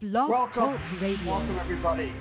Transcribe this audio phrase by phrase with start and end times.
[0.00, 1.26] Blog Welcome, Talk Radio.
[1.26, 2.12] welcome everybody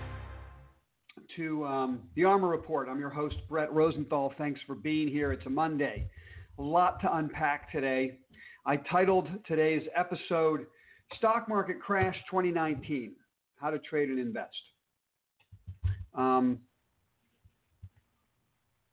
[1.36, 2.90] to um, the ARMR Report.
[2.90, 4.34] I'm your host Bret Rosenthal.
[4.36, 5.32] Thanks for being here.
[5.32, 6.10] It's a Monday.
[6.58, 8.18] A lot to unpack today.
[8.66, 10.66] I titled today's episode
[11.18, 13.14] "Stock Market Crash 2019:
[13.58, 14.50] How to Trade and Invest."
[16.16, 16.58] Um,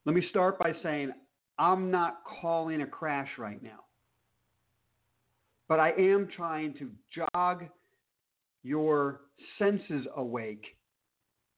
[0.05, 1.11] let me start by saying
[1.59, 3.81] I'm not calling a crash right now,
[5.71, 6.91] but I am trying to
[7.33, 7.65] jog
[8.65, 9.21] your
[9.59, 10.65] senses awake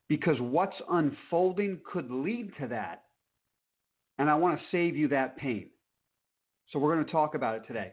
[0.09, 3.05] because what's unfolding could lead to that.
[4.19, 5.69] And I want to save you that pain.
[6.71, 7.93] So we're going to talk about it today.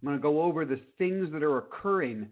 [0.00, 2.28] I'm going to go over the things that are occurring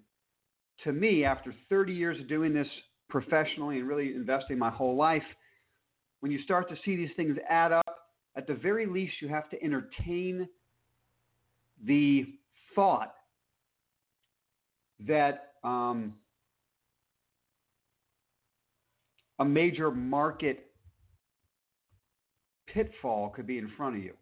[0.85, 2.69] to me after 30 years of doing this
[3.09, 5.23] professionally and really investing my whole life.
[6.21, 7.85] When you start to see these things add up,
[8.37, 10.49] at the very least, you have to entertain
[11.85, 12.27] the
[12.75, 13.15] thought
[15.07, 16.15] that um,
[19.39, 20.67] a major market
[22.73, 24.15] pitfall could be in front of you.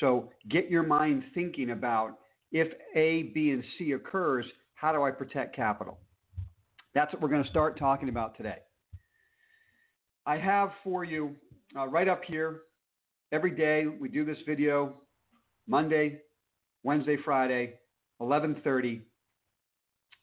[0.00, 2.18] So get your mind thinking about
[2.52, 5.98] if A, B, and C occurs, how do I protect capital?
[6.94, 8.58] That's what we're going to start talking about today.
[10.26, 11.34] I have for you
[11.76, 12.60] uh, right up here
[13.32, 14.94] every day we do this video
[15.66, 16.20] Monday,
[16.82, 17.74] Wednesday, Friday,
[18.20, 19.00] 11:30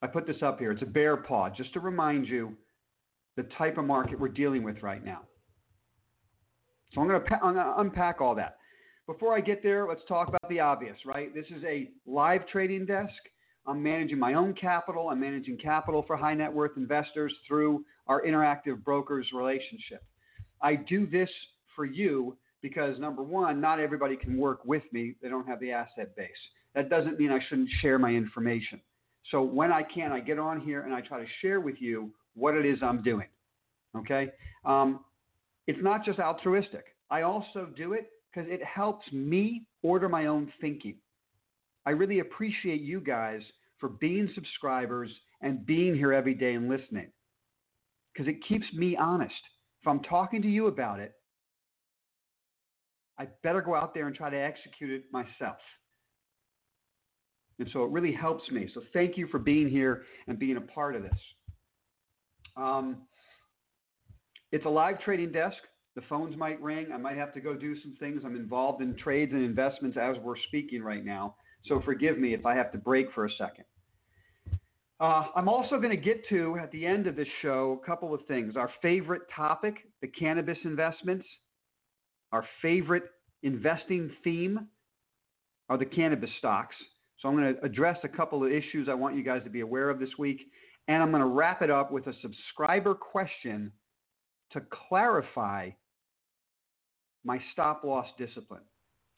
[0.01, 0.71] I put this up here.
[0.71, 2.55] It's a bear paw, just to remind you
[3.37, 5.21] the type of market we're dealing with right now.
[6.93, 8.57] So I'm going to unpack all that.
[9.07, 11.33] Before I get there, let's talk about the obvious, right?
[11.33, 13.13] This is a live trading desk.
[13.65, 15.09] I'm managing my own capital.
[15.09, 20.03] I'm managing capital for high net worth investors through our interactive brokers relationship.
[20.61, 21.29] I do this
[21.75, 25.15] for you because number one, not everybody can work with me.
[25.21, 26.29] They don't have the asset base.
[26.75, 28.81] That doesn't mean I shouldn't share my information.
[29.29, 32.11] So when I can, I get on here and I try to share with you
[32.33, 33.27] what it is I'm doing.
[33.95, 34.31] Okay?
[34.65, 35.01] Um,
[35.67, 36.85] it's not just altruistic.
[37.09, 40.95] I also do it because it helps me order my own thinking.
[41.85, 43.41] I really appreciate you guys
[43.79, 45.09] for being subscribers
[45.41, 47.07] and being here every day and listening
[48.13, 49.33] because it keeps me honest.
[49.81, 51.13] If I'm talking to you about it,
[53.17, 55.57] I better go out there and try to execute it myself.
[57.61, 58.67] And so it really helps me.
[58.73, 61.19] So thank you for being here and being a part of this.
[62.57, 63.03] Um,
[64.51, 65.57] it's a live trading desk.
[65.95, 66.87] The phones might ring.
[66.91, 68.23] I might have to go do some things.
[68.25, 71.35] I'm involved in trades and investments as we're speaking right now.
[71.67, 73.65] So forgive me if I have to break for a second.
[74.99, 78.11] Uh, I'm also going to get to, at the end of this show, a couple
[78.11, 78.55] of things.
[78.55, 81.27] Our favorite topic, the cannabis investments.
[82.31, 83.03] Our favorite
[83.43, 84.67] investing theme
[85.69, 86.75] are the cannabis stocks.
[87.21, 89.61] So I'm going to address a couple of issues I want you guys to be
[89.61, 90.41] aware of this week.
[90.87, 93.71] And I'm going to wrap it up with a subscriber question
[94.53, 95.69] to clarify
[97.23, 98.63] my stop loss discipline.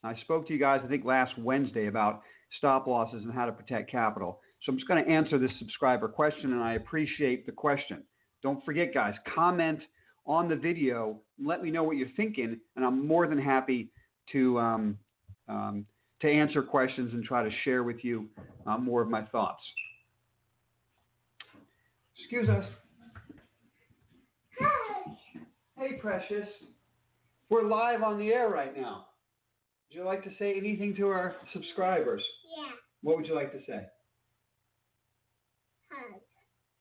[0.02, 2.20] I spoke to you guys, I think, last Wednesday about
[2.58, 4.40] stop losses and how to protect capital.
[4.62, 8.02] So I'm just going to answer this subscriber question, and I appreciate the question.
[8.42, 9.80] Don't forget, guys, comment
[10.26, 11.20] on the video.
[11.42, 13.90] Let me know what you're thinking, and I'm more than happy
[14.32, 14.98] to um,
[15.48, 15.86] um,
[16.20, 18.26] to answer questions and try to share with you
[18.66, 19.62] uh, more of my thoughts.
[22.18, 22.64] Excuse us.
[25.76, 26.48] Hey, precious.
[27.50, 29.06] We're live on the air right now.
[29.90, 32.22] Would you like to say anything to our subscribers?
[32.56, 32.72] Yeah.
[33.02, 33.86] What would you like to say?
[35.90, 36.20] Hug.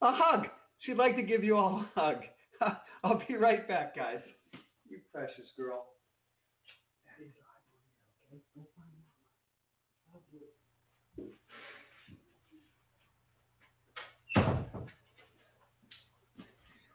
[0.02, 0.48] A hug.
[0.80, 2.18] She'd like to give you all a hug.
[3.04, 4.20] I'll be right back, guys.
[4.90, 5.88] You precious girl.
[7.06, 8.42] Daddy's live on the air, okay?
[8.56, 9.12] Go find Mama.
[10.14, 10.48] Love you.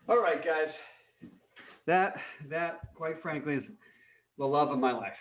[0.09, 1.31] All right, guys.
[1.87, 2.15] That
[2.49, 3.65] that quite frankly is
[4.39, 5.13] the love of my life.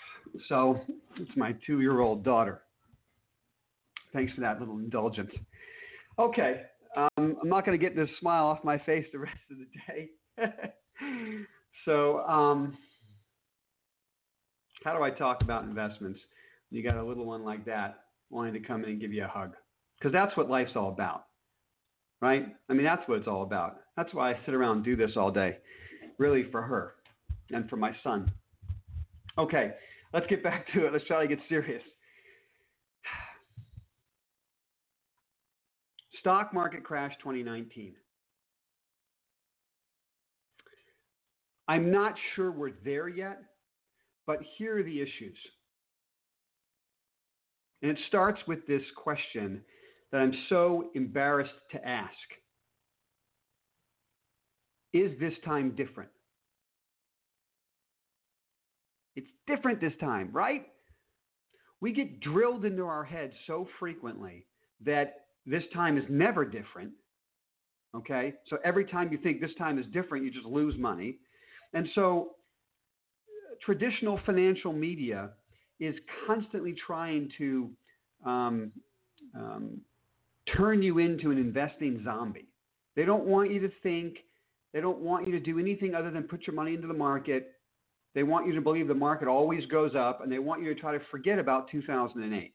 [0.48, 0.80] So
[1.18, 2.62] it's my two-year-old daughter.
[4.14, 5.32] Thanks for that little indulgence.
[6.18, 6.62] Okay,
[6.96, 7.10] um,
[7.42, 10.10] I'm not going to get this smile off my face the rest of the day.
[11.86, 12.78] so, um,
[14.84, 16.20] how do I talk about investments?
[16.72, 19.28] You got a little one like that wanting to come in and give you a
[19.28, 19.54] hug,
[20.00, 21.26] because that's what life's all about,
[22.22, 22.46] right?
[22.70, 23.82] I mean, that's what it's all about.
[23.98, 25.58] That's why I sit around and do this all day,
[26.20, 26.94] really for her
[27.50, 28.32] and for my son.
[29.38, 29.74] Okay,
[30.14, 30.94] let's get back to it.
[30.94, 31.82] Let's try to get serious.
[36.20, 37.94] Stock market crash 2019.
[41.68, 43.40] I'm not sure we're there yet,
[44.26, 45.38] but here are the issues.
[47.82, 49.62] And it starts with this question
[50.12, 52.14] that I'm so embarrassed to ask.
[54.94, 56.10] Is this time different?
[59.16, 60.68] It's different this time, right?
[61.82, 64.46] We get drilled into our heads so frequently
[64.86, 66.92] that this time is never different.
[67.96, 68.34] Okay?
[68.50, 71.18] So every time you think this time is different, you just lose money.
[71.74, 72.36] And so
[73.66, 75.32] traditional financial media
[75.80, 75.96] is
[76.26, 77.70] constantly trying to
[78.26, 78.72] um,
[79.36, 79.82] um,
[80.56, 82.48] turn you into an investing zombie.
[82.96, 84.18] They don't want you to think.
[84.78, 87.54] They don't want you to do anything other than put your money into the market.
[88.14, 90.80] They want you to believe the market always goes up, and they want you to
[90.80, 92.54] try to forget about 2008.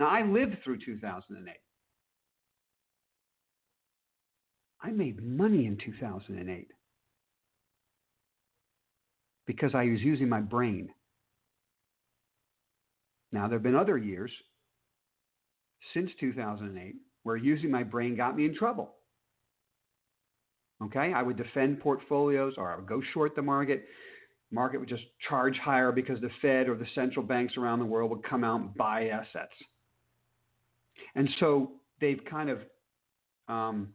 [0.00, 1.54] Now, I lived through 2008.
[4.82, 6.66] I made money in 2008
[9.46, 10.88] because I was using my brain.
[13.30, 14.32] Now, there have been other years
[15.94, 18.96] since 2008 where using my brain got me in trouble.
[20.82, 23.84] Okay, I would defend portfolios or I would go short the market.
[24.50, 28.10] Market would just charge higher because the Fed or the central banks around the world
[28.10, 29.52] would come out and buy assets.
[31.14, 32.58] And so they've kind of
[33.48, 33.88] um,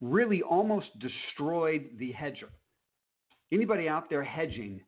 [0.00, 2.48] really almost destroyed the hedger.
[3.52, 4.80] Anybody out there hedging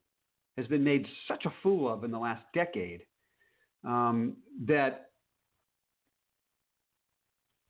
[0.57, 3.03] has been made such a fool of in the last decade
[3.85, 4.37] um,
[4.67, 5.11] that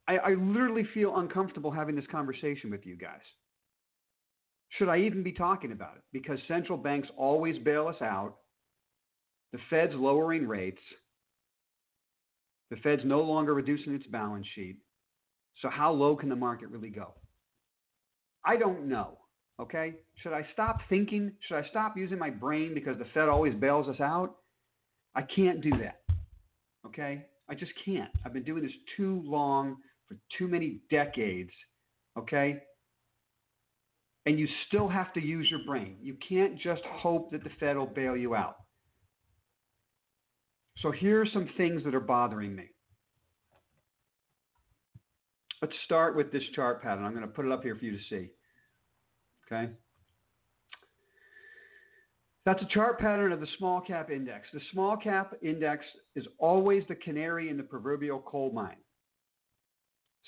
[0.09, 3.21] I, I literally feel uncomfortable having this conversation with you guys.
[4.71, 6.03] Should I even be talking about it?
[6.13, 8.37] Because central banks always bail us out.
[9.53, 10.81] The Fed's lowering rates.
[12.71, 14.77] The Fed's no longer reducing its balance sheet.
[15.63, 17.15] So, how low can the market really go?
[18.45, 19.19] I don't know.
[19.61, 19.95] Okay?
[20.17, 21.33] Should I stop thinking?
[21.49, 24.37] Should I stop using my brain because the Fed always bails us out?
[25.15, 26.03] I can't do that.
[26.87, 27.25] Okay?
[27.49, 28.11] I just can't.
[28.25, 29.77] I've been doing this too long
[30.09, 31.51] for too many decades.
[32.19, 32.63] Okay?
[34.27, 35.97] And you still have to use your brain.
[36.01, 38.57] You can't just hope that the Fed will bail you out.
[40.79, 42.67] So here are some things that are bothering me.
[45.63, 47.05] Let's start with this chart pattern.
[47.05, 48.31] I'm going to put it up here for you to see.
[49.47, 49.73] Okay?
[52.45, 54.47] That's a chart pattern of the small cap index.
[54.53, 58.77] The small cap index is always the canary in the proverbial coal mine.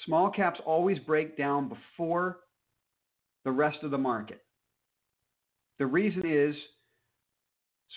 [0.07, 2.39] Small caps always break down before
[3.45, 4.43] the rest of the market.
[5.79, 6.55] The reason is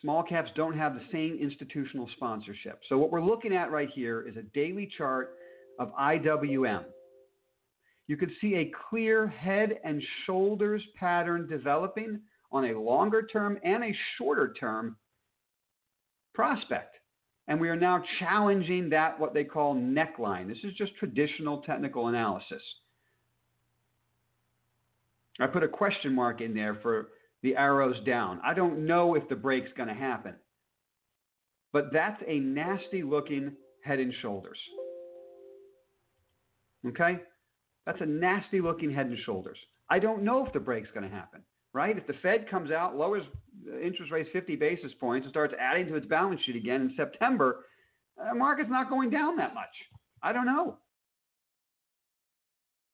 [0.02, 2.80] small caps don't have the same institutional sponsorship.
[2.90, 5.36] So, what we're looking at right here is a daily chart
[5.80, 6.84] of IWM.
[8.08, 12.20] You can see a clear head and shoulders pattern developing
[12.52, 14.98] on a longer term and a shorter term
[16.34, 16.98] prospect.
[17.52, 20.48] And we are now challenging that, what they call neckline.
[20.48, 22.62] This is just traditional technical analysis.
[25.38, 27.10] I put a question mark in there for
[27.44, 28.40] the arrows down.
[28.46, 30.36] I don't know if the break's going to happen.
[31.74, 33.52] But that's a nasty looking
[33.84, 34.58] head and shoulders.
[36.88, 37.18] Okay?
[37.86, 39.58] That's a nasty looking head and shoulders.
[39.90, 41.42] I don't know if the break's going to happen,
[41.74, 41.98] right?
[41.98, 43.24] If the Fed comes out, lowers
[43.84, 47.66] interest rates 50 basis points, and starts adding to its balance sheet again in September,
[48.18, 49.70] the market's not going down that much.
[50.24, 50.78] I don't know.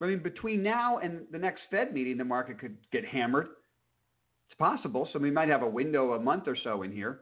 [0.02, 3.48] I mean, between now and the next Fed meeting, the market could get hammered.
[4.50, 5.10] It's possible.
[5.12, 7.22] So we might have a window a month or so in here.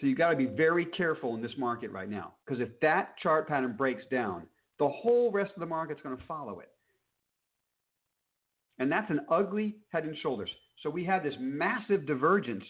[0.00, 2.34] So you've got to be very careful in this market right now.
[2.44, 4.44] Because if that chart pattern breaks down,
[4.78, 6.70] the whole rest of the market's going to follow it.
[8.78, 10.50] And that's an ugly head and shoulders.
[10.82, 12.64] So we had this massive divergence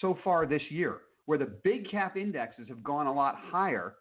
[0.00, 3.96] so far this year where the big cap indexes have gone a lot higher.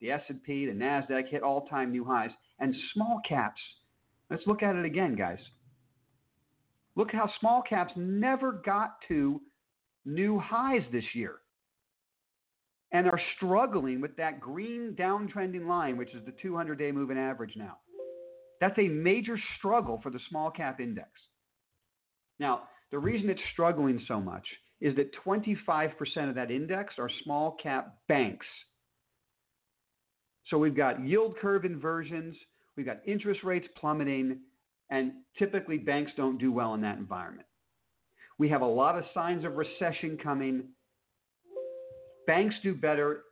[0.00, 3.60] The S&P, the Nasdaq hit all-time new highs and small caps.
[4.30, 5.38] Let's look at it again, guys.
[6.94, 9.40] Look how small caps never got to
[10.04, 11.36] new highs this year
[12.92, 17.54] and are struggling with that green downtrending line, which is the 200 day moving average
[17.56, 17.78] now.
[18.60, 21.10] That's a major struggle for the small cap index.
[22.38, 24.46] Now, the reason it's struggling so much
[24.80, 28.46] is that 25% of that index are small cap banks.
[30.50, 32.36] So we've got yield curve inversions,
[32.76, 34.38] we've got interest rates plummeting,
[34.90, 37.48] and typically banks don't do well in that environment.
[38.38, 40.68] We have a lot of signs of recession coming
[42.26, 43.22] banks do better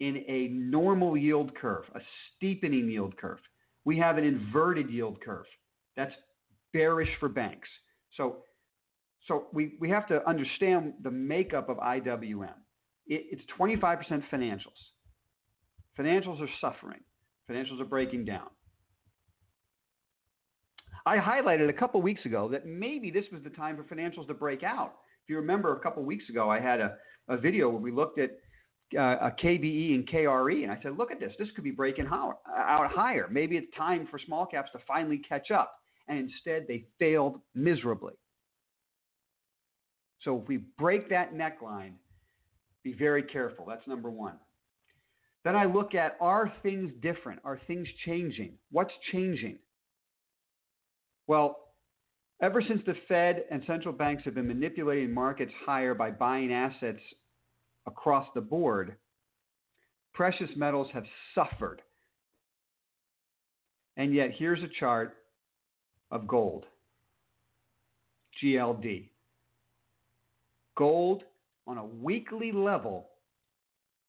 [0.00, 2.00] in a normal yield curve, a
[2.36, 3.38] steepening yield curve.
[3.88, 5.46] We have an inverted yield curve.
[5.96, 6.12] That's
[6.74, 7.66] bearish for banks.
[8.18, 8.40] So,
[9.26, 12.52] so we, we have to understand the makeup of IWM.
[13.06, 14.76] It, it's 25% financials.
[15.98, 17.00] Financials are suffering.
[17.50, 18.48] Financials are breaking down.
[21.06, 24.34] I highlighted a couple weeks ago that maybe this was the time for financials to
[24.34, 24.96] break out.
[25.24, 26.96] If you remember, a couple weeks ago, I had a,
[27.30, 28.32] a video where we looked at
[28.96, 31.32] uh, a KBE and KRE, and I said, look at this.
[31.38, 33.28] This could be breaking out higher.
[33.30, 35.74] Maybe it's time for small caps to finally catch up.
[36.08, 38.14] And instead, they failed miserably.
[40.22, 41.92] So if we break that neckline,
[42.82, 43.66] be very careful.
[43.68, 44.34] That's number one.
[45.44, 47.40] Then I look at are things different?
[47.44, 48.52] Are things changing?
[48.70, 49.58] What's changing?
[51.26, 51.58] Well,
[52.42, 57.00] ever since the Fed and central banks have been manipulating markets higher by buying assets
[57.86, 58.96] across the board,
[60.14, 61.04] precious metals have
[61.34, 61.82] suffered.
[63.96, 65.16] And yet, here's a chart
[66.10, 66.66] of gold
[68.42, 69.08] GLD.
[70.76, 71.24] Gold
[71.66, 73.08] on a weekly level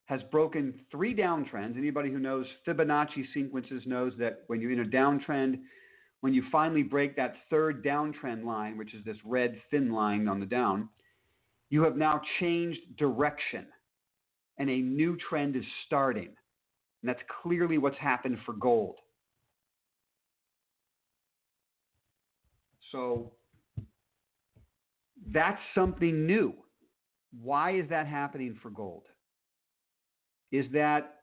[0.05, 1.77] has broken three downtrends.
[1.77, 5.59] Anybody who knows Fibonacci sequences knows that when you're in a downtrend,
[6.21, 10.39] when you finally break that third downtrend line, which is this red thin line on
[10.39, 10.89] the down,
[11.69, 13.65] you have now changed direction
[14.57, 16.27] and a new trend is starting.
[17.01, 18.95] And that's clearly what's happened for gold.
[22.91, 23.31] So
[25.31, 26.53] that's something new.
[27.41, 29.03] Why is that happening for gold?
[30.51, 31.17] Is that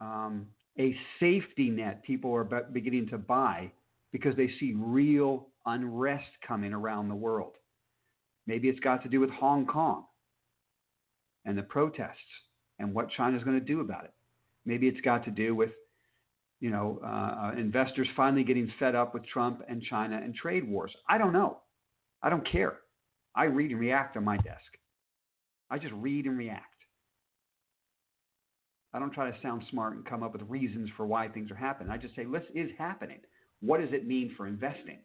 [0.00, 0.46] um,
[0.78, 3.70] a safety net people are beginning to buy
[4.10, 7.52] because they see real unrest coming around the world?
[8.46, 10.04] Maybe it's got to do with Hong Kong
[11.44, 12.18] and the protests
[12.78, 14.12] and what China's going to do about it.
[14.64, 15.70] Maybe it's got to do with
[16.62, 20.66] you know, uh, uh, investors finally getting fed up with Trump and China and trade
[20.66, 20.92] wars.
[21.08, 21.58] I don't know.
[22.22, 22.78] I don't care.
[23.34, 24.78] I read and react on my desk.
[25.70, 26.66] I just read and react.
[28.94, 31.56] I don't try to sound smart and come up with reasons for why things are
[31.56, 31.90] happening.
[31.90, 33.18] I just say, this is happening.
[33.60, 34.98] What does it mean for investing?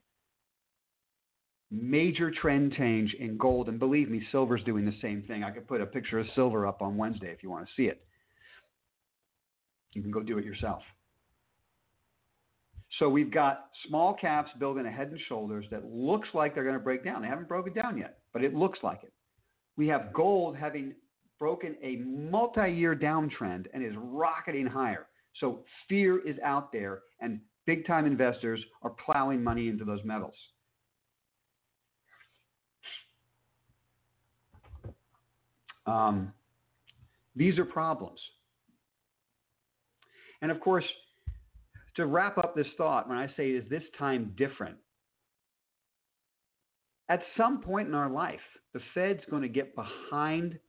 [1.70, 3.68] Major trend change in gold.
[3.68, 5.44] And believe me, silver's doing the same thing.
[5.44, 7.88] I could put a picture of silver up on Wednesday if you want to see
[7.88, 8.02] it.
[9.94, 10.82] You can go do it yourself.
[13.00, 16.78] So we've got small caps building a head and shoulders that looks like they're going
[16.78, 17.22] to break down.
[17.22, 19.14] They haven't broken down yet, but it looks like it.
[19.76, 20.94] We have gold having
[21.38, 25.08] broken a multi year downtrend and is rocketing higher.
[25.40, 30.34] So fear is out there, and big time investors are plowing money into those metals.
[35.88, 36.34] Um,
[37.36, 38.20] these are problems.
[40.42, 40.86] And of course,
[41.96, 44.78] to wrap up this thought, when I say, is this time different?
[47.10, 48.40] At some point in our life,
[48.74, 50.60] the Fed's going to get behind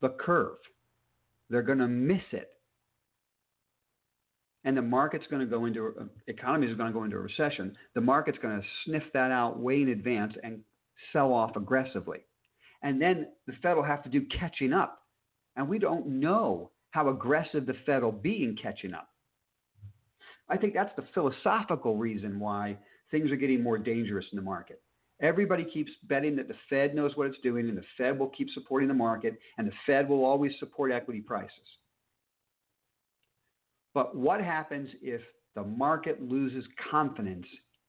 [0.00, 0.58] the curve.
[1.48, 2.50] They're going to miss it.
[4.64, 7.20] And the market's going to go into, uh, economy is going to go into a
[7.20, 7.76] recession.
[7.94, 10.60] The market's going to sniff that out way in advance and
[11.12, 12.18] sell off aggressively.
[12.82, 15.02] And then the Fed will have to do catching up.
[15.56, 19.08] And we don't know how aggressive the Fed will be in catching up.
[20.48, 22.76] I think that's the philosophical reason why
[23.10, 24.82] things are getting more dangerous in the market.
[25.22, 28.48] Everybody keeps betting that the Fed knows what it's doing and the Fed will keep
[28.50, 31.54] supporting the market and the Fed will always support equity prices.
[33.92, 35.20] But what happens if
[35.54, 37.46] the market loses confidence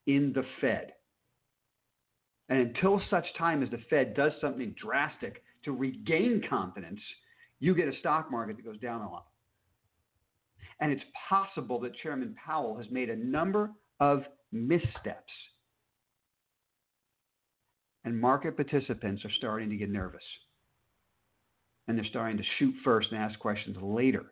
[0.08, 0.94] in the Fed?
[2.52, 7.00] And until such time as the Fed does something drastic to regain confidence,
[7.62, 9.28] you get a stock market that goes down a lot.
[10.82, 15.32] And it's possible that Chairman Powell has made a number of missteps.
[18.04, 20.20] And market participants are starting to get nervous.
[21.88, 24.26] And they're starting to shoot first and ask questions later.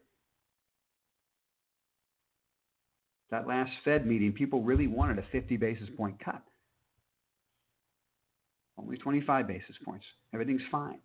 [3.32, 6.44] That last Fed meeting, people really wanted a 50 basis point cut.
[8.80, 10.06] Only 25 basis points.
[10.34, 11.00] Everything's fine,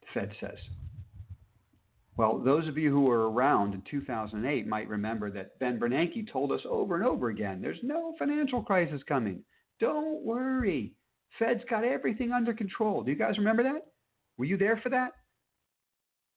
[0.00, 0.58] the Fed says.
[2.16, 6.52] Well, those of you who were around in 2008 might remember that Ben Bernanke told
[6.52, 9.42] us over and over again there's no financial crisis coming.
[9.80, 10.92] Don't worry.
[11.38, 13.02] Fed's got everything under control.
[13.02, 13.86] Do you guys remember that?
[14.36, 15.12] Were you there for that?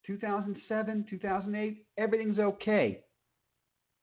[0.07, 3.01] 2007, 2008, everything's okay.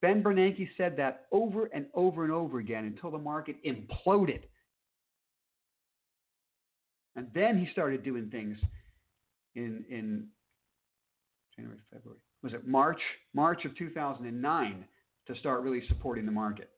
[0.02, 4.42] Ben Bernanke said that over and over and over again until the market imploded.
[7.16, 8.56] And then he started doing things
[9.54, 10.26] in, in
[11.56, 12.20] January, February.
[12.42, 13.00] Was it March?
[13.34, 14.84] March of 2009
[15.26, 16.70] to start really supporting the market.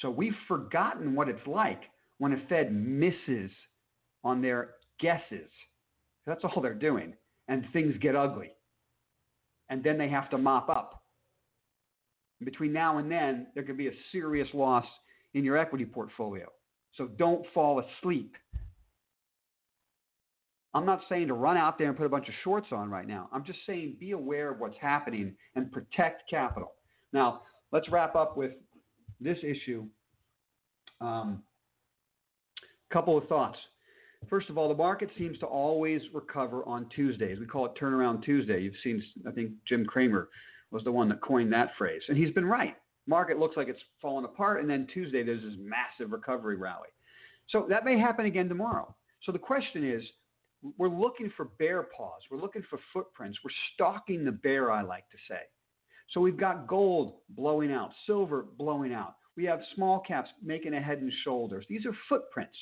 [0.00, 1.82] So we've forgotten what it's like
[2.18, 3.50] when a Fed misses
[4.22, 5.50] on their guesses.
[6.26, 7.14] That's all they're doing.
[7.48, 8.50] And things get ugly.
[9.68, 11.02] And then they have to mop up.
[12.44, 14.84] Between now and then, there could be a serious loss
[15.34, 16.46] in your equity portfolio.
[16.96, 18.34] So don't fall asleep.
[20.74, 23.06] I'm not saying to run out there and put a bunch of shorts on right
[23.06, 23.30] now.
[23.32, 26.74] I'm just saying be aware of what's happening and protect capital.
[27.12, 28.52] Now, let's wrap up with
[29.20, 29.86] this issue.
[31.00, 31.42] A um,
[32.92, 33.58] couple of thoughts.
[34.28, 37.38] First of all, the market seems to always recover on Tuesdays.
[37.38, 38.60] We call it Turnaround Tuesday.
[38.60, 40.28] You've seen, I think Jim Cramer
[40.70, 42.74] was the one that coined that phrase, and he's been right.
[43.06, 46.88] Market looks like it's falling apart, and then Tuesday there's this massive recovery rally.
[47.50, 48.94] So that may happen again tomorrow.
[49.22, 50.02] So the question is,
[50.78, 52.22] we're looking for bear paws.
[52.30, 53.38] We're looking for footprints.
[53.44, 55.40] We're stalking the bear, I like to say.
[56.12, 59.14] So we've got gold blowing out, silver blowing out.
[59.36, 61.66] We have small caps making a head and shoulders.
[61.68, 62.56] These are footprints.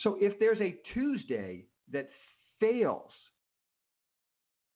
[0.00, 2.10] So if there's a Tuesday that
[2.60, 3.10] fails,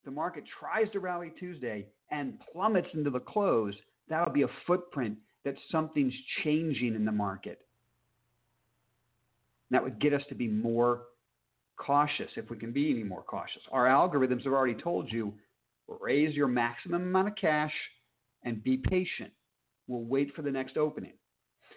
[0.04, 3.74] the market tries to rally Tuesday and plummets into the close,
[4.08, 7.60] that'll be a footprint that something's changing in the market.
[9.70, 11.02] That would get us to be more
[11.76, 13.62] cautious if we can be any more cautious.
[13.72, 15.34] Our algorithms have already told you
[16.00, 17.72] raise your maximum amount of cash
[18.42, 19.32] and be patient.
[19.86, 21.12] We'll wait for the next opening.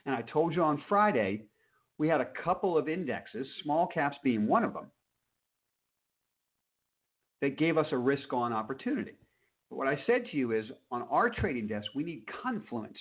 [0.06, 1.44] And I told you on Friday,
[1.98, 4.92] we had a couple of indexes, small caps being one of them,
[7.42, 9.16] that gave us a risk on opportunity.
[9.70, 12.98] But what I said to you is on our trading desk, we need confluence.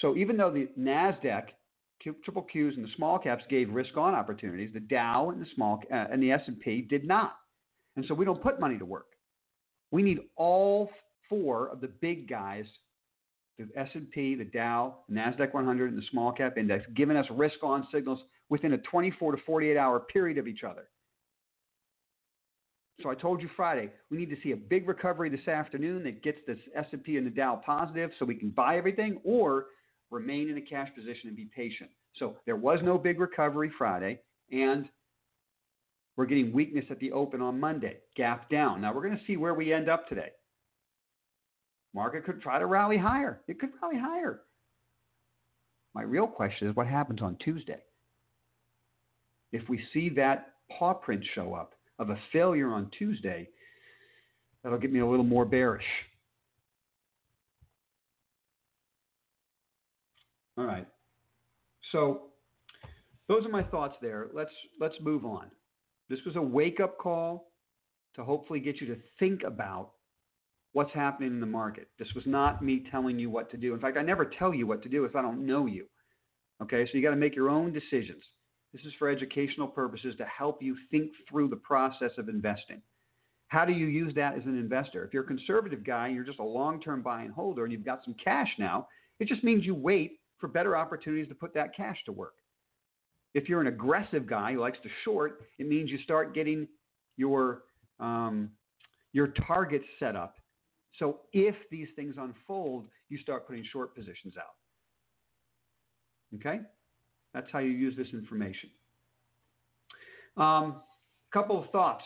[0.00, 1.44] So even though the NASDAQ
[2.24, 4.70] triple Qs and the small caps gave risk on opportunities.
[4.72, 7.36] The Dow and the small uh, and the S&P did not.
[7.96, 9.06] And so we don't put money to work.
[9.90, 10.90] We need all
[11.28, 12.64] four of the big guys,
[13.58, 17.56] the S&P, the Dow, the Nasdaq 100 and the small cap index giving us risk
[17.62, 20.88] on signals within a 24 to 48 hour period of each other.
[23.02, 26.22] So I told you Friday, we need to see a big recovery this afternoon that
[26.22, 29.66] gets this S&P and the Dow positive so we can buy everything or
[30.10, 31.90] remain in a cash position and be patient.
[32.16, 34.20] So there was no big recovery Friday,
[34.52, 34.88] and
[36.16, 38.80] we're getting weakness at the open on Monday, gap down.
[38.80, 40.30] Now we're going to see where we end up today.
[41.94, 43.40] Market could try to rally higher.
[43.48, 44.42] It could rally higher.
[45.94, 47.78] My real question is what happens on Tuesday?
[49.52, 53.48] If we see that paw print show up of a failure on Tuesday,
[54.62, 55.84] that'll get me a little more bearish.
[60.56, 60.86] All right.
[61.92, 62.22] So
[63.28, 64.28] those are my thoughts there.
[64.32, 65.50] Let's let's move on.
[66.08, 67.50] This was a wake-up call
[68.14, 69.92] to hopefully get you to think about
[70.72, 71.88] what's happening in the market.
[71.98, 73.74] This was not me telling you what to do.
[73.74, 75.86] In fact, I never tell you what to do if I don't know you.
[76.62, 76.84] Okay?
[76.84, 78.22] So you got to make your own decisions.
[78.74, 82.82] This is for educational purposes to help you think through the process of investing.
[83.46, 85.04] How do you use that as an investor?
[85.04, 88.02] If you're a conservative guy, you're just a long-term buy and holder and you've got
[88.04, 88.88] some cash now,
[89.20, 92.34] it just means you wait for better opportunities to put that cash to work.
[93.32, 96.66] If you're an aggressive guy who likes to short, it means you start getting
[97.16, 97.62] your
[98.00, 98.50] um,
[99.12, 100.34] your targets set up.
[100.98, 104.56] So if these things unfold, you start putting short positions out.
[106.34, 106.60] Okay,
[107.34, 108.70] that's how you use this information.
[110.38, 110.76] A um,
[111.32, 112.04] couple of thoughts.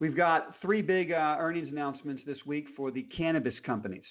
[0.00, 4.04] We've got three big uh, earnings announcements this week for the cannabis companies.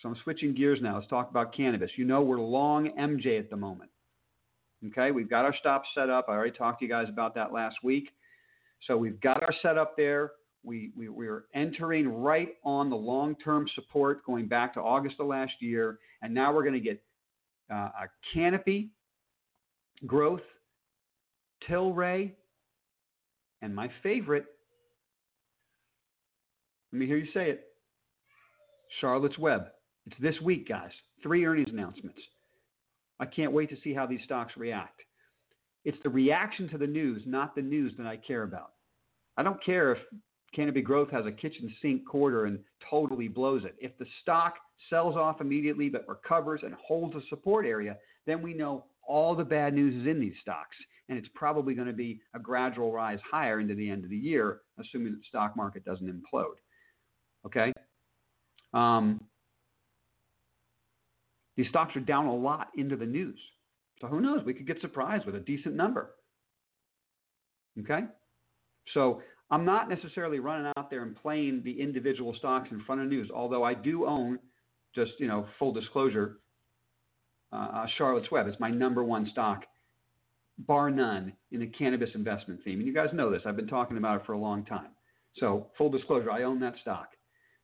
[0.00, 0.96] So I'm switching gears now.
[0.96, 1.90] Let's talk about cannabis.
[1.96, 3.90] You know we're long MJ at the moment.
[4.88, 6.26] Okay, we've got our stop set up.
[6.28, 8.10] I already talked to you guys about that last week.
[8.86, 10.32] So we've got our setup there.
[10.62, 15.26] We, we, we're entering right on the long term support going back to August of
[15.26, 15.98] last year.
[16.22, 17.02] And now we're going to get
[17.72, 18.90] uh, a canopy,
[20.04, 20.42] growth,
[21.68, 22.32] Tilray,
[23.62, 24.46] and my favorite,
[26.92, 27.64] let me hear you say it,
[29.00, 29.68] Charlotte's Web.
[30.06, 30.90] It's this week, guys.
[31.22, 32.18] Three earnings announcements.
[33.18, 35.00] I can't wait to see how these stocks react.
[35.84, 38.72] It's the reaction to the news, not the news, that I care about.
[39.36, 39.98] I don't care if
[40.54, 43.74] Canopy Growth has a kitchen sink quarter and totally blows it.
[43.78, 44.54] If the stock
[44.90, 49.44] sells off immediately but recovers and holds a support area, then we know all the
[49.44, 50.76] bad news is in these stocks.
[51.08, 54.16] And it's probably going to be a gradual rise higher into the end of the
[54.16, 56.56] year, assuming the stock market doesn't implode.
[57.46, 57.72] Okay?
[58.74, 59.20] Um,
[61.56, 63.38] these stocks are down a lot into the news.
[64.00, 64.44] So who knows?
[64.44, 66.10] We could get surprised with a decent number.
[67.80, 68.00] Okay?
[68.92, 73.08] So I'm not necessarily running out there and playing the individual stocks in front of
[73.08, 74.38] news, although I do own,
[74.94, 76.38] just, you know, full disclosure,
[77.56, 78.46] uh, Charlotte's Web.
[78.46, 79.64] It's my number one stock,
[80.58, 82.78] bar none, in the cannabis investment theme.
[82.78, 83.42] And you guys know this.
[83.46, 84.90] I've been talking about it for a long time.
[85.38, 87.08] So full disclosure, I own that stock.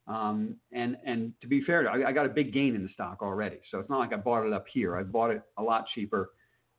[0.07, 3.23] Um, and and to be fair, I, I got a big gain in the stock
[3.23, 4.97] already, so it's not like I bought it up here.
[4.97, 6.31] I bought it a lot cheaper,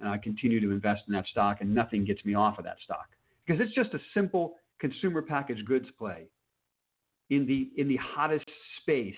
[0.02, 2.78] and I continue to invest in that stock, and nothing gets me off of that
[2.84, 3.08] stock
[3.46, 6.28] because it's just a simple consumer packaged goods play
[7.30, 8.46] in the in the hottest
[8.82, 9.16] space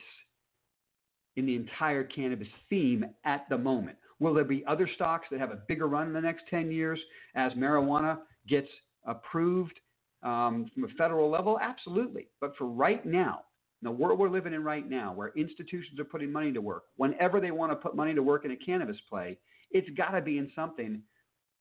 [1.35, 3.97] in the entire cannabis theme at the moment.
[4.19, 6.99] Will there be other stocks that have a bigger run in the next 10 years
[7.35, 8.69] as marijuana gets
[9.05, 9.77] approved
[10.23, 11.59] um, from a federal level?
[11.61, 12.27] Absolutely.
[12.39, 13.41] But for right now,
[13.81, 17.41] the world we're living in right now, where institutions are putting money to work, whenever
[17.41, 19.37] they want to put money to work in a cannabis play,
[19.71, 21.01] it's got to be in something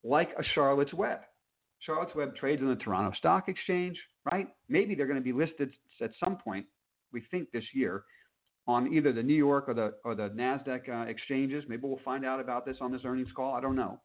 [0.05, 1.19] like a Charlotte's Web.
[1.81, 3.99] Charlotte's Web trades on the Toronto Stock Exchange,
[4.31, 4.49] right?
[4.69, 6.67] Maybe they're going to be listed at some point,
[7.13, 8.05] we think this year,
[8.67, 11.65] on either the New York or the or the Nasdaq uh, exchanges.
[11.69, 13.55] Maybe we'll find out about this on this earnings call.
[13.55, 14.01] I don't know.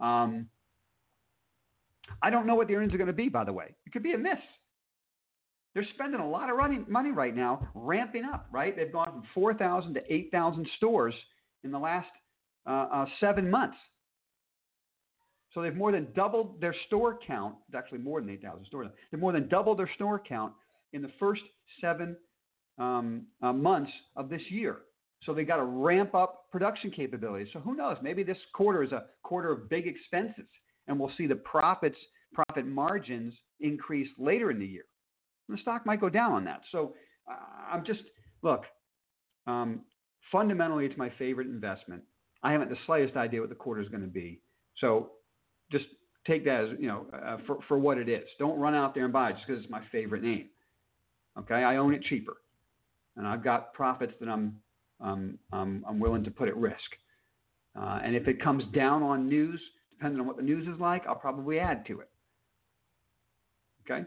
[0.00, 0.46] Um,
[2.22, 3.28] I don't know what the earnings are going to be.
[3.28, 4.38] By the way, it could be a miss.
[5.74, 8.48] They're spending a lot of running, money right now, ramping up.
[8.50, 11.14] Right, they've gone from 4,000 to 8,000 stores
[11.62, 12.08] in the last
[12.66, 13.76] uh, uh, seven months.
[15.54, 17.56] So they've more than doubled their store count.
[17.68, 18.88] It's actually more than 8,000 stores.
[19.10, 20.52] They've more than doubled their store count
[20.92, 21.42] in the first
[21.80, 22.16] seven
[22.78, 24.78] um, uh, months of this year.
[25.24, 27.48] So they got to ramp up production capabilities.
[27.52, 27.96] So who knows?
[28.02, 30.46] Maybe this quarter is a quarter of big expenses,
[30.86, 31.96] and we'll see the profits,
[32.32, 34.84] profit margins increase later in the year.
[35.48, 36.60] And the stock might go down on that.
[36.70, 36.94] So
[37.30, 38.02] uh, I'm just
[38.42, 38.62] look.
[39.46, 39.80] Um,
[40.30, 42.02] fundamentally, it's my favorite investment.
[42.42, 44.40] I haven't the slightest idea what the quarter is going to be.
[44.78, 45.12] So
[45.72, 45.86] just
[46.26, 48.24] take that as you know uh, for for what it is.
[48.38, 50.48] Don't run out there and buy it just because it's my favorite name.
[51.38, 52.36] Okay, I own it cheaper
[53.18, 54.56] and I've got profits that I'm
[55.00, 56.76] um, I'm, I'm willing to put at risk.
[57.78, 59.60] Uh, and if it comes down on news,
[59.92, 62.08] depending on what the news is like, I'll probably add to it.
[63.88, 64.04] Okay.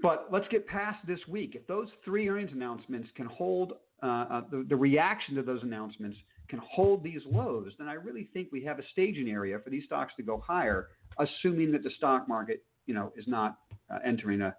[0.00, 1.54] But let's get past this week.
[1.54, 6.16] If those three earnings announcements can hold uh, uh, the, the reaction to those announcements
[6.48, 9.84] can hold these lows, then I really think we have a staging area for these
[9.84, 13.58] stocks to go higher, assuming that the stock market, you know, is not
[13.90, 14.54] uh, entering a,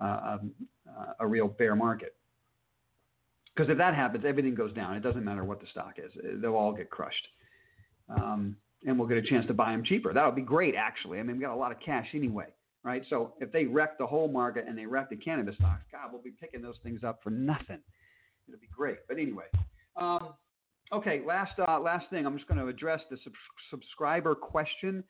[0.00, 0.50] uh, um,
[0.88, 2.14] uh, a real bear market.
[3.58, 4.94] Because if that happens, everything goes down.
[4.94, 7.26] It doesn't matter what the stock is; they'll all get crushed,
[8.08, 8.54] um,
[8.86, 10.12] and we'll get a chance to buy them cheaper.
[10.14, 11.18] That would be great, actually.
[11.18, 12.46] I mean, we've got a lot of cash anyway,
[12.84, 13.02] right?
[13.10, 16.22] So if they wreck the whole market and they wreck the cannabis stocks, God, we'll
[16.22, 17.80] be picking those things up for nothing.
[18.46, 18.98] It'll be great.
[19.08, 19.46] But anyway,
[19.96, 20.34] um,
[20.92, 21.22] okay.
[21.26, 23.32] Last uh, last thing, I'm just going to address the sub-
[23.72, 25.02] subscriber question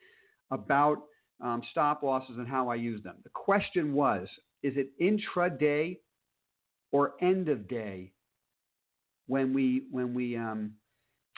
[0.50, 1.02] about
[1.42, 3.16] um, stop losses and how I use them.
[3.24, 4.26] The question was:
[4.62, 5.98] Is it intraday
[6.92, 8.12] or end of day
[9.28, 10.72] when we when we um,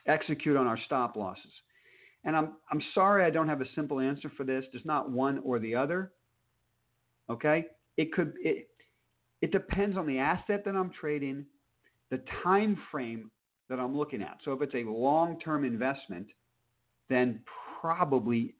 [0.07, 1.53] execute on our stop losses.
[2.24, 4.64] And I'm I'm sorry I don't have a simple answer for this.
[4.72, 6.12] There's not one or the other.
[7.29, 7.66] Okay?
[7.96, 8.68] It could it
[9.42, 11.46] it depends on the asset that I'm trading,
[12.11, 13.31] the time frame
[13.68, 14.38] that I'm looking at.
[14.44, 16.26] So if it's a long-term investment,
[17.09, 17.40] then
[17.81, 18.55] probably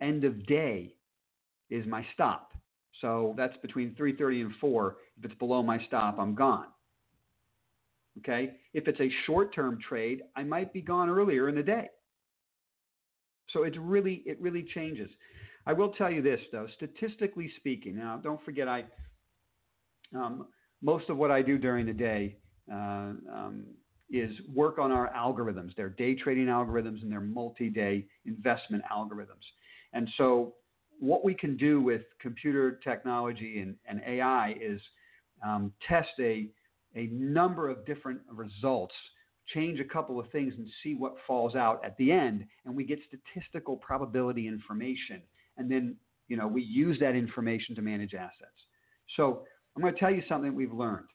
[0.00, 0.94] end of day
[1.70, 2.52] is my stop.
[3.00, 4.96] So that's between 3:30 and 4.
[5.18, 6.66] If it's below my stop, I'm gone.
[8.18, 8.52] Okay?
[8.72, 11.88] If it's a short term trade, I might be gone earlier in the day.
[13.50, 15.10] So it's really it really changes.
[15.66, 17.96] I will tell you this though, statistically speaking.
[17.96, 18.84] Now, don't forget, I
[20.14, 20.46] um,
[20.82, 22.36] most of what I do during the day
[22.70, 23.64] uh, um,
[24.10, 25.74] is work on our algorithms.
[25.76, 29.42] They're day trading algorithms and they're multi-day investment algorithms.
[29.92, 30.54] And so,
[31.00, 34.80] what we can do with computer technology and, and AI is
[35.44, 36.48] um, test a
[36.96, 38.94] a number of different results,
[39.52, 42.44] change a couple of things, and see what falls out at the end.
[42.64, 45.22] And we get statistical probability information.
[45.56, 45.96] And then,
[46.28, 48.64] you know, we use that information to manage assets.
[49.16, 49.42] So
[49.76, 51.06] I'm going to tell you something we've learned,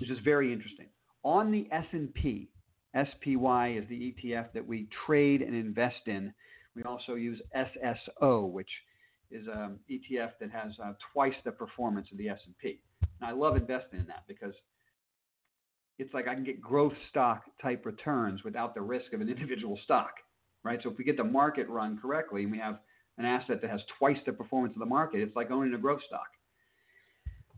[0.00, 0.86] which is very interesting.
[1.24, 2.48] On the S&P,
[2.94, 6.32] SPY is the ETF that we trade and invest in.
[6.74, 8.70] We also use SSO, which
[9.30, 12.80] is an ETF that has uh, twice the performance of the S&P.
[13.20, 14.54] And I love investing in that because
[15.98, 19.78] it's like I can get growth stock type returns without the risk of an individual
[19.84, 20.12] stock,
[20.64, 20.78] right?
[20.82, 22.78] So if we get the market run correctly and we have
[23.18, 26.00] an asset that has twice the performance of the market, it's like owning a growth
[26.06, 26.28] stock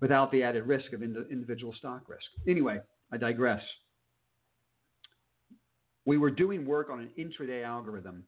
[0.01, 2.25] without the added risk of individual stock risk.
[2.49, 2.81] Anyway,
[3.13, 3.63] I digress.
[6.07, 8.25] We were doing work on an intraday algorithm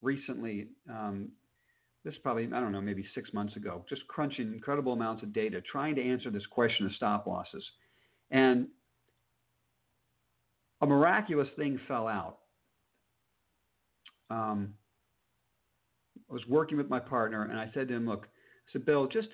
[0.00, 1.30] recently um,
[2.04, 5.32] this is probably, I don't know, maybe six months ago, just crunching incredible amounts of
[5.32, 7.64] data, trying to answer this question of stop losses.
[8.30, 8.68] And
[10.80, 12.38] a miraculous thing fell out.
[14.30, 14.74] Um,
[16.30, 19.06] I was working with my partner, and I said to him, Look, I said, Bill,
[19.06, 19.28] just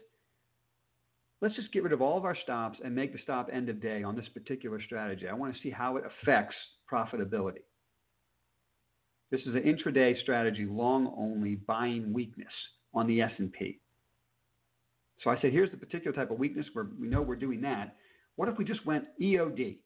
[1.41, 3.81] let's just get rid of all of our stops and make the stop end of
[3.81, 5.29] day on this particular strategy.
[5.29, 6.57] I want to see how it affects
[6.91, 7.63] profitability.
[9.31, 12.53] This is an intraday strategy, long only buying weakness
[12.95, 13.81] on the S&P.
[15.23, 17.97] So I said, here's the particular type of weakness where we know we're doing that.
[18.37, 19.79] What if we just went EOD?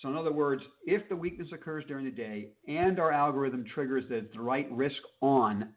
[0.00, 4.04] So in other words, if the weakness occurs during the day and our algorithm triggers
[4.08, 5.70] that it's the right risk on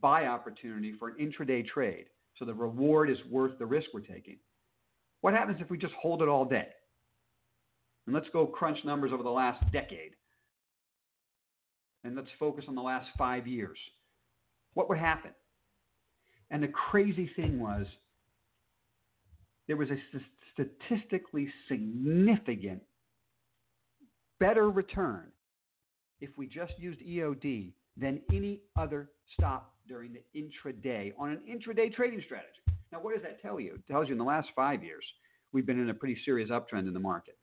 [0.00, 2.06] buy opportunity for an intraday trade,
[2.38, 4.38] so the reward is worth the risk we're taking,
[5.20, 6.68] what happens if we just hold it all day?
[8.10, 10.16] And let's go crunch numbers over the last decade.
[12.02, 13.78] And let's focus on the last five years.
[14.74, 15.30] What would happen?
[16.50, 17.86] And the crazy thing was,
[19.68, 19.96] there was a
[20.52, 22.82] statistically significant
[24.40, 25.26] better return
[26.20, 31.94] if we just used EOD than any other stop during the intraday on an intraday
[31.94, 32.58] trading strategy.
[32.90, 33.74] Now, what does that tell you?
[33.74, 35.04] It tells you in the last five years,
[35.52, 37.36] we've been in a pretty serious uptrend in the market.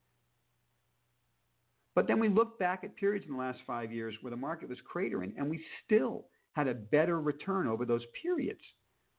[1.98, 4.70] But then we look back at periods in the last five years where the market
[4.70, 8.62] was cratering, and we still had a better return over those periods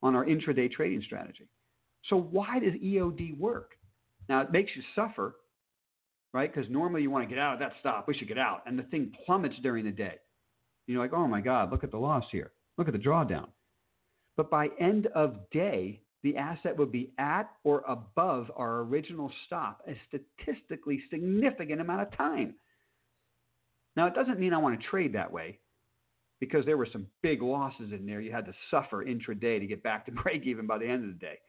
[0.00, 1.48] on our intraday trading strategy.
[2.08, 3.72] So, why does EOD work?
[4.28, 5.34] Now, it makes you suffer,
[6.32, 6.54] right?
[6.54, 8.06] Because normally you want to get out of that stop.
[8.06, 8.62] We should get out.
[8.64, 10.14] And the thing plummets during the day.
[10.86, 12.52] You're like, oh my God, look at the loss here.
[12.76, 13.48] Look at the drawdown.
[14.36, 19.82] But by end of day, the asset would be at or above our original stop
[19.88, 22.54] a statistically significant amount of time.
[23.98, 25.58] Now, it doesn't mean I want to trade that way
[26.38, 28.20] because there were some big losses in there.
[28.20, 31.10] You had to suffer intraday to get back to break even by the end of
[31.10, 31.40] the day.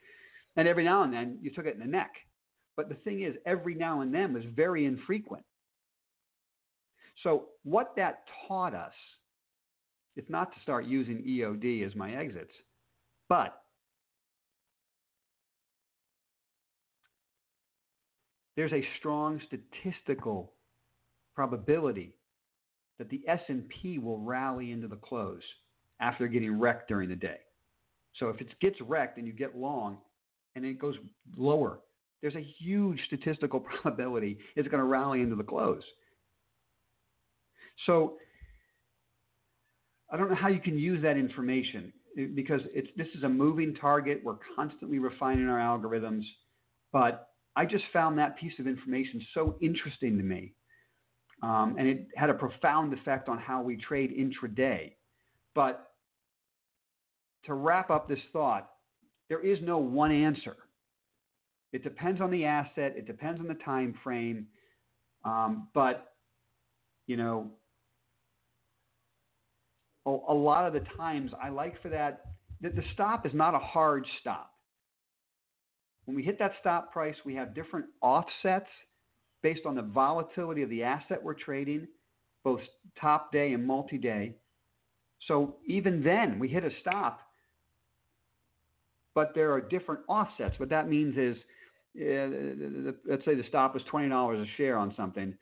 [0.55, 2.09] And every now and then you took it in the neck.
[2.75, 5.43] But the thing is, every now and then was very infrequent.
[7.21, 8.93] So, what that taught us
[10.15, 12.53] is not to start using EOD as my exits,
[13.27, 13.61] but
[18.55, 20.53] there's a strong statistical
[21.35, 22.15] probability
[22.99, 25.41] that the S&P will rally into the close
[25.99, 27.37] after getting wrecked during the day.
[28.17, 29.97] So if it gets wrecked and you get long
[30.55, 30.95] and it goes
[31.37, 31.79] lower,
[32.21, 35.83] there's a huge statistical probability it's going to rally into the close.
[37.85, 38.17] So
[40.11, 43.29] I don't know how you can use that information eh, because it's, this is a
[43.29, 44.21] moving target.
[44.23, 46.23] We're constantly refining our algorithms,
[46.91, 50.53] but I just found that piece of information so interesting to me
[51.41, 54.93] um, and it had a profound effect on how we trade intraday.
[55.55, 55.91] But
[57.45, 58.69] to wrap up this thought,
[59.29, 60.57] there is no one answer.
[61.71, 62.95] It depends on the asset.
[62.97, 64.47] It depends on the time frame.
[65.23, 66.13] Um, but
[67.07, 67.49] you know,
[70.05, 72.21] a, a, lot of the times I like for that
[72.61, 74.51] that the stop is not a hard stop.
[76.05, 78.69] When we hit that stop price, we have different offsets
[79.41, 81.87] based on the volatility of the asset we're trading,
[82.43, 82.61] both
[82.99, 84.35] top day and multi day.
[85.27, 87.19] So even then, we hit a stop,
[89.13, 90.57] but there are different offsets.
[90.59, 91.35] What that means is,
[91.99, 95.35] uh, let's say the stop was twenty dollars a share on something,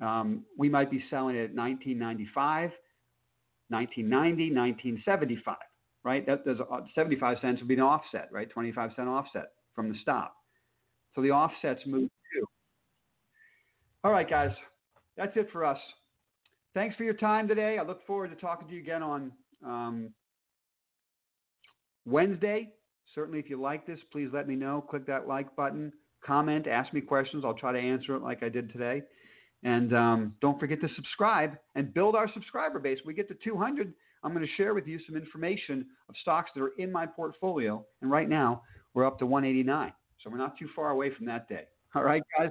[0.00, 2.70] um, we might be selling it at 1995,
[3.68, 5.56] 1990, 1975,
[6.04, 6.26] right?
[6.26, 6.58] That, there's
[6.94, 8.48] 75 cents would be an offset, right?
[8.48, 10.34] 25 cent offset from the stop.
[11.14, 12.10] So the offsets move
[14.06, 14.52] all right, guys.
[15.16, 15.78] That's it for us.
[16.74, 17.76] Thanks for your time today.
[17.76, 19.32] I look forward to talking to you again on
[19.66, 20.10] um,
[22.04, 22.68] Wednesday.
[23.16, 24.80] Certainly, if you like this, please let me know.
[24.88, 25.92] Click that like button,
[26.24, 27.42] comment, ask me questions.
[27.44, 29.02] I'll try to answer it like I did today.
[29.64, 33.00] And um, don't forget to subscribe and build our subscriber base.
[33.04, 33.92] we get to 200,
[34.22, 37.84] I'm going to share with you some information of stocks that are in my portfolio.
[38.02, 38.62] And right now,
[38.94, 39.92] we're up to 189.
[40.22, 41.64] So we're not too far away from that day.
[41.96, 42.50] All right, guys.